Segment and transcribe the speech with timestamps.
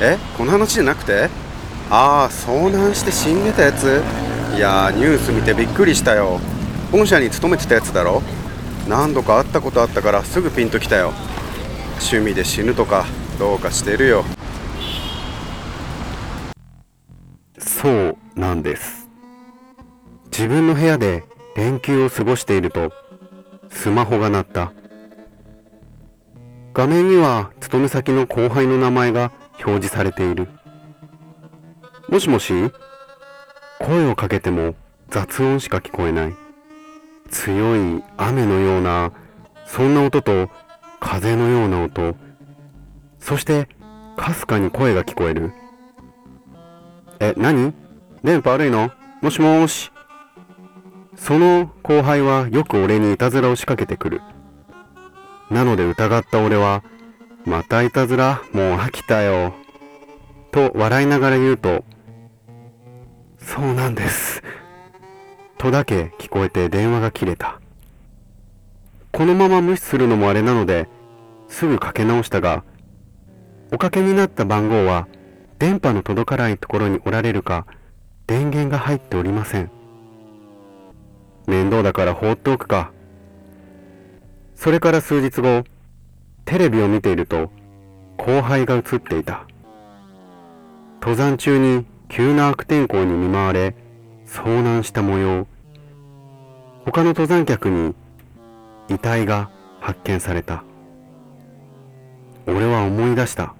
[0.00, 1.30] えこの話じゃなくて？
[1.90, 4.02] ああ遭難して死んでたやつ。
[4.56, 6.40] いやニュース見てびっくりしたよ。
[6.90, 8.22] 本社に勤めてたやつだろ？
[8.88, 11.12] 何度か会ったことあったからすぐピンときたよ。
[12.00, 13.04] 趣味で死ぬとか
[13.38, 14.24] どうかしてるよ。
[17.58, 19.08] そうなんです。
[20.26, 21.24] 自分の部屋で
[21.56, 22.92] 連休を過ごしていると
[23.70, 24.72] スマホが鳴った。
[26.72, 29.30] 画面には勤め先の後輩の名前が
[29.64, 30.48] 表示されている。
[32.08, 32.52] もしもし
[33.80, 34.74] 声をかけても
[35.08, 36.34] 雑音しか聞こえない。
[37.30, 39.12] 強い雨のような
[39.66, 40.50] そんな音と
[41.00, 42.14] 風のような音。
[43.18, 43.68] そして
[44.16, 45.52] かすかに声が聞こえる。
[47.20, 47.72] え何？
[48.22, 48.90] 電波悪いの？
[49.22, 49.90] もしもーし。
[51.16, 54.20] その後輩はよく俺にいたずらを仕掛けてくる。
[55.50, 56.82] なので疑った俺は
[57.44, 59.54] またいたずらもう飽きたよ。
[60.50, 61.84] と笑いながら言うと
[63.38, 64.42] そうなんです。
[65.58, 67.60] とだけ聞こえて電話が切れた。
[69.12, 70.88] このまま無視するのもあれなので
[71.48, 72.64] すぐかけ直したが
[73.72, 75.06] おかけになった番号は
[75.58, 77.66] 電波の届かないところにおられるか
[78.26, 79.70] 電源が入っておりません。
[81.46, 82.90] 面倒だから放っておくか。
[84.54, 85.64] それから数日後
[86.44, 87.50] テレビを見ていると
[88.16, 89.46] 後輩が映っていた。
[91.00, 93.74] 登山中に急な悪天候に見舞われ
[94.26, 95.46] 遭難した模様。
[96.84, 97.94] 他の登山客に
[98.88, 99.50] 遺体が
[99.80, 100.64] 発見された。
[102.46, 103.54] 俺は思い出した。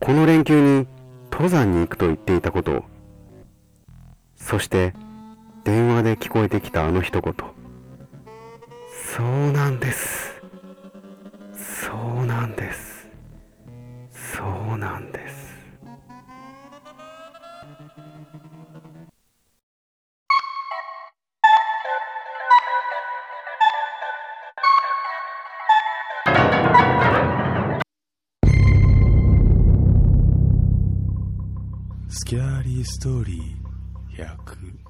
[0.00, 0.86] この連休に
[1.30, 2.72] 登山に行くと言っていたこと。
[2.72, 2.84] を
[4.36, 4.94] そして
[5.64, 7.34] 電話で聞こえてきたあの一言。
[9.14, 10.39] そうなんです。
[14.80, 15.50] なんです。
[32.08, 34.89] スキャーリーストーリー100